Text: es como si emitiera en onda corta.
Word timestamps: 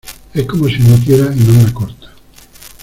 es 0.33 0.47
como 0.47 0.67
si 0.67 0.77
emitiera 0.77 1.27
en 1.31 1.47
onda 1.51 1.71
corta. 1.73 2.11